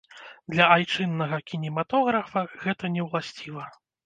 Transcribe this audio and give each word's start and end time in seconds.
Для 0.53 0.65
айчыннага 0.75 1.39
кінематографа 1.51 2.45
гэта 2.65 2.93
не 2.97 3.01
ўласціва. 3.11 3.69